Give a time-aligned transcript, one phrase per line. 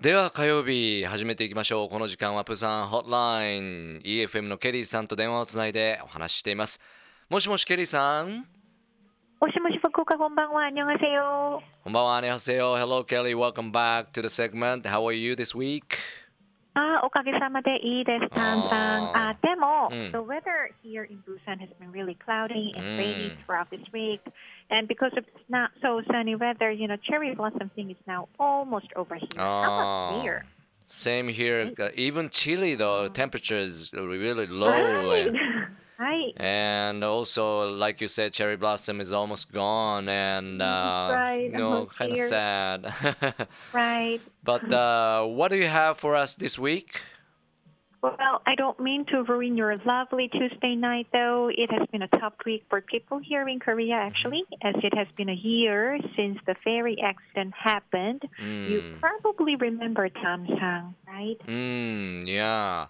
[0.00, 6.80] では火曜日始めていきましょうこの時間はプサンホットライン EFM のケリーさんと電話をつないでお話ししています
[7.30, 8.46] もしもしケリーさん
[9.40, 10.66] もしもし福岡こんばんは。
[10.66, 11.60] 안녕하세요。
[11.82, 14.82] こんばんは、안녕하세요。Hello Kelly, welcome back to the segment.
[14.82, 15.82] How are you this week?
[16.76, 19.16] あ、おかげさまでいいです、タンさん。
[19.16, 24.20] あ、でも、うん the weather here in Busan has been really cloudy and うん rainy throughout this week.
[24.70, 28.26] And because of it's not so sunny weather, you know, cherry blossom thing is now
[28.38, 29.28] almost over here.
[29.36, 30.44] How about here?
[30.88, 31.72] Same here.
[31.94, 34.70] Even Chile though, temperature is really low.
[34.70, 35.30] Right.
[35.99, 36.33] Right.
[36.37, 41.49] And also, like you said, cherry blossom is almost gone, and mm, uh, right.
[41.51, 42.93] you know, kind of sad.
[43.73, 44.21] right.
[44.43, 47.01] But uh, what do you have for us this week?
[48.03, 51.49] Well, I don't mean to ruin your lovely Tuesday night, though.
[51.49, 54.07] It has been a tough week for people here in Korea, mm-hmm.
[54.07, 58.21] actually, as it has been a year since the ferry accident happened.
[58.41, 58.69] Mm.
[58.69, 61.37] You probably remember Tam Sang, right?
[61.47, 62.85] Mm, yeah.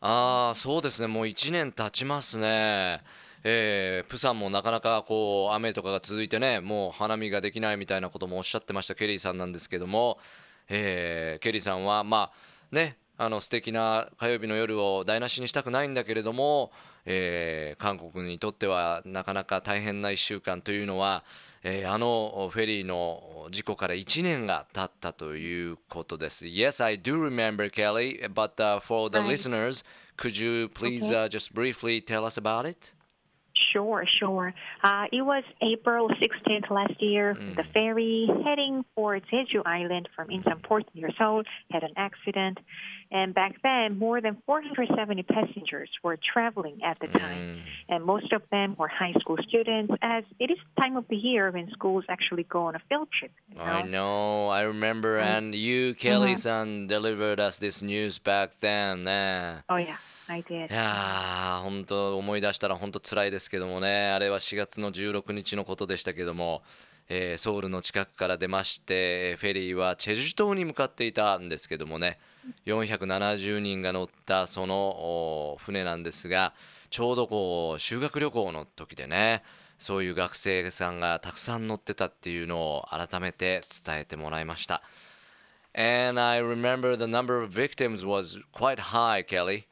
[0.00, 3.02] ああ、そうですね、もう1年経ちますね。
[3.44, 10.18] えー、プサンもなかなかこう雨とかが続いてね、もう花見ができないみたいなこともおっしゃってましたケリーさんなんですけども、
[10.68, 16.72] えーケリーさんはまあね、あの素敵な火曜日の夜を台無しにしたくないんだけれども、
[17.04, 21.22] えー韓国にとってはなかなか大変な1週間というのは、
[21.62, 26.46] えーあのフェリーの事故から1年が経ったということです。
[26.46, 29.84] Yes, I do remember, Kelly, but、uh, for the listeners,
[30.16, 32.94] could you please、uh, just briefly tell us about it?
[33.71, 34.53] Sure, sure.
[34.83, 37.33] Uh, it was April 16th last year.
[37.55, 42.57] The ferry heading for Jeju Island from Incheon Port near Seoul had an accident.
[43.11, 47.61] And back then, more than 470 passengers were traveling at the time.
[47.87, 51.51] And most of them were high school students, as it is time of the year
[51.51, 53.31] when schools actually go on a field trip.
[53.53, 53.87] you I know?
[53.91, 59.63] know, I remember, and you, Kelly-san, delivered us this news back then ね。
[59.69, 59.97] Oh, yeah,
[60.27, 60.71] I did.
[60.71, 66.62] いやー、本当思い出したら本当辛いです けどもね、あれは4月の16日のことでしたけども、
[67.08, 72.18] えーソウルの近くから出まして、フェリーはチェジュ島に向かっていたんですけどもね、
[72.66, 76.54] 470人が乗ったその船なんですが、
[76.88, 79.42] ちょうどこう修学旅行の時でね、
[79.78, 84.82] そういう学生さんがたくさん乗ってたっていうのを改めて伝えてもらいました。
[85.72, 89.64] And I remember the number of victims was quite high, Kelly.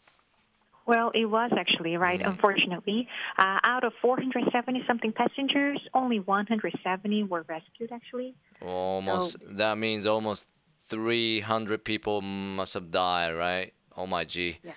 [0.88, 2.21] Well, it was actually right.
[2.25, 3.06] Unfortunately,
[3.38, 7.93] uh, out of 470 something passengers, only 170 were rescued.
[7.93, 8.34] Actually,
[8.65, 9.37] Almost.
[9.54, 10.49] That means almost
[10.87, 13.75] 300 people must have died, right?
[13.99, 14.59] Oh my G.
[14.65, 14.72] Yeah.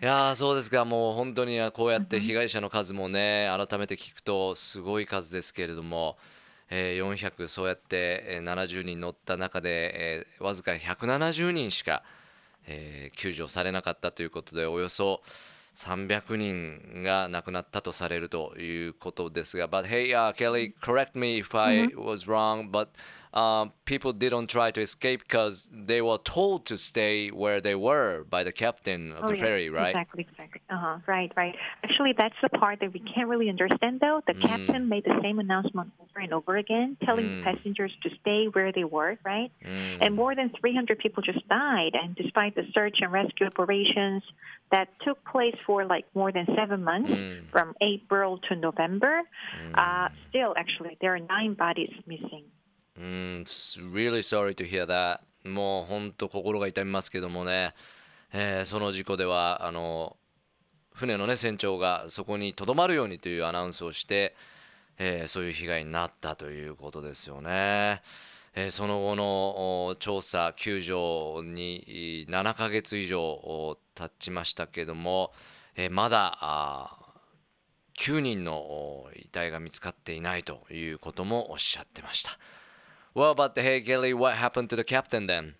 [0.00, 6.18] いやーそうですかもう本当にこうやって被害者の数もね改めて聞くとすごい数ですけれども、
[6.68, 12.02] えー400そうやってえー70人乗った中で、えーわずか170人しか、
[12.66, 15.22] えー救助されなかったということでおよそ
[15.76, 22.88] 300人が亡くなったとされるということですが But hey、uh, Kelly correct me if I was wrong but
[23.36, 28.24] uh, people didn't try to escape because they were told to stay where they were
[28.30, 30.62] by the captain of Oh, the ferry right Exactly, exactly.
[30.70, 30.98] Uh huh.
[31.06, 31.54] Right, right.
[31.84, 34.22] Actually, that's the part that we can't really understand, though.
[34.26, 38.72] The captain made the same announcement over and over again, telling passengers to stay where
[38.72, 39.52] they were, right?
[40.00, 41.92] And more than 300 people just died.
[41.92, 44.22] And despite the search and rescue operations
[44.70, 47.12] that took place for like more than seven months,
[47.52, 49.20] from April to November,
[49.74, 52.44] uh, still, actually, there are nine bodies missing.
[52.98, 53.44] うん、
[53.92, 55.20] really sorry to hear that.
[55.48, 57.74] もう本当心が痛みますけどもね、
[58.32, 60.16] えーその事故ではあの
[60.92, 64.34] 船のね船長がそこにとどまるようにというアナウンスをして、
[64.98, 68.02] えーそういう被害になったということですよね。
[68.54, 70.94] えーその後の調査救助
[71.44, 75.32] に7ヶ月以上経ちましたけども、
[75.76, 76.96] えまだあ
[77.98, 82.38] 9人の遺体が見つかっていないということもおっしゃってました。
[83.16, 85.54] Well, but hey, Kelly, what happened to the captain then?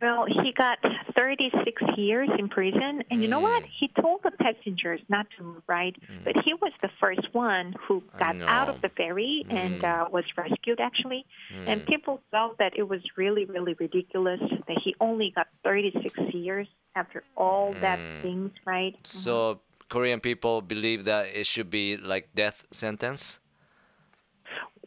[0.00, 0.78] Well, he got
[1.14, 3.04] 36 years in prison.
[3.10, 3.62] And you know what?
[3.62, 3.68] Hmm.
[3.78, 5.94] He told the passengers not to move, right?
[6.08, 6.24] Hmm.
[6.24, 9.84] But he was the first one who got out of the ferry and hmm.
[9.84, 11.26] uh, was rescued, actually.
[11.66, 16.68] And people felt that it was really, really ridiculous that he only got 36 years
[16.94, 18.94] after all that things, right?
[18.94, 19.18] Mm-hmm.
[19.26, 19.60] So
[19.90, 23.40] Korean people believe that it should be like death sentence.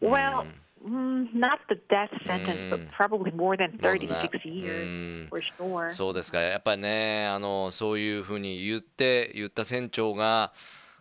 [0.02, 0.48] Well,
[0.86, 4.46] mm, not the death sentence, but probably more than More than 36 that.
[4.46, 5.90] years, for sure.
[5.90, 6.40] そうですか。
[6.42, 10.54] やっぱりね、あのそういうふうに言って言った船長が、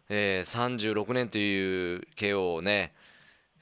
[0.09, 2.93] えー36年という刑をね、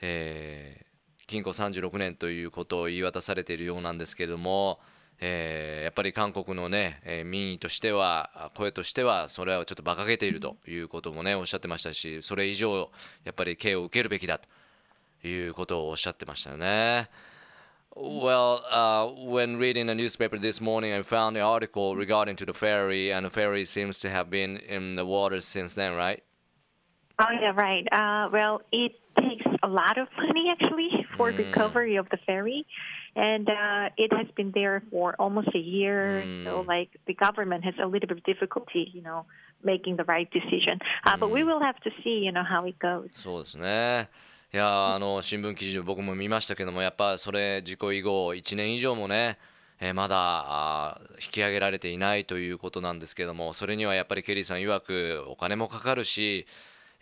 [0.00, 0.86] えー
[1.26, 4.78] 禁錮36年ということを言い渡されているようなんですけれども、
[5.18, 12.90] えー、やっぱり韓国のね、えー、民意としては声としてはそれはちょっと馬鹿げているということもねおっしゃってましたしそれ以上
[13.24, 14.48] やっぱり刑を受けるべきだと
[15.25, 17.09] いうことをおっしゃってましたよね。
[17.93, 23.11] Well, uh, when reading the newspaper this morning, I found an article regarding to the ferry,
[23.11, 26.23] and the ferry seems to have been in the water since then, right?
[27.19, 27.85] Oh yeah, right.
[27.91, 31.37] Uh, well, it takes a lot of money actually for mm.
[31.37, 32.65] recovery of the ferry,
[33.15, 36.23] and uh, it has been there for almost a year.
[36.25, 36.45] Mm.
[36.45, 39.25] So like the government has a little bit of difficulty, you know,
[39.63, 40.79] making the right decision.
[41.03, 41.19] Uh, mm.
[41.19, 43.09] But we will have to see, you know, how it goes.
[43.13, 44.09] そうですね。
[44.54, 49.38] いやあの新聞記事僕も見ましたけどもやっぱそれ事故以後1年以上もね、
[49.80, 56.46] え、まだ引き上げられていないということなんですけどもそれにはやっぱりケリーさん曰くお金もかかるし、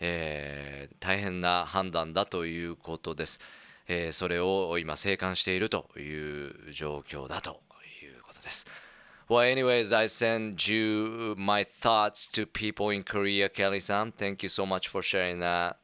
[0.00, 3.41] えー、大変な判断だということです、
[3.88, 7.61] えー、それを今静観しているという状況だと
[8.02, 8.67] いうことです
[9.26, 14.12] Well, anyways, I send you my thoughts to people in Korea, Kelly-san.
[14.12, 15.79] Thank you so much for sharing that.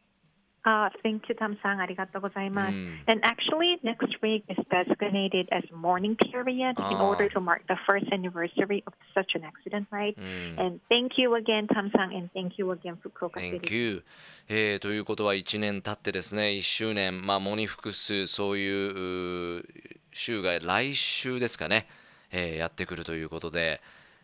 [0.63, 1.79] Uh, thank you, Tam-sang.
[1.79, 2.75] Arigatou gozaimasu.
[2.75, 2.93] Mm.
[3.09, 8.07] And actually, next week is designated as mourning period in order to mark the first
[8.13, 10.15] anniversary of such an accident, right?
[10.19, 10.61] Mm.
[10.61, 13.59] And thank you again, Tam-sang, and thank you again, Fukuoka City.
[13.59, 14.03] Thank you.
[14.49, 19.65] えー、ということは1年経ってですね、1周年、まあ、モニフクス、そういう
[20.13, 21.87] 週が来週ですかね、
[22.31, 23.81] えー、やってくるということで、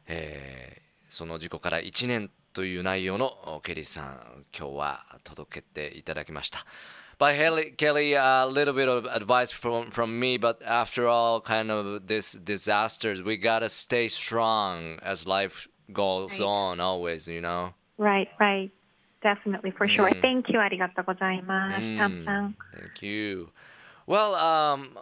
[0.07, 6.65] えー、その事故から1年という内容のケリーさん、今日は届けていただきました。
[7.19, 12.33] But Kelly, a little bit of advice from, from me, but after all, kind of this
[12.43, 17.75] disasters, we gotta stay strong as life goes on always, you know?
[17.99, 18.71] Right, right.
[19.23, 20.09] Definitely, for sure.
[20.09, 20.23] Mm.
[20.23, 20.59] Thank you.
[20.59, 21.83] ありがとうございます。
[21.83, 22.55] Mm.
[22.73, 23.49] Thank you.
[24.07, 24.97] Well, um,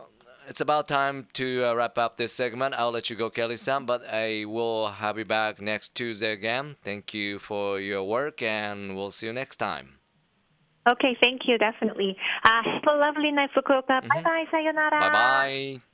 [0.48, 2.74] it's about time to uh, wrap up this segment.
[2.76, 6.76] I'll let you go, Kelly Sam, but I will have you back next Tuesday again.
[6.82, 9.98] Thank you for your work, and we'll see you next time.
[10.86, 12.16] Okay, thank you, definitely.
[12.44, 14.02] Uh, have a lovely night, Fukuoka.
[14.02, 14.08] Mm-hmm.
[14.08, 15.00] Bye bye, sayonara.
[15.00, 15.93] Bye bye.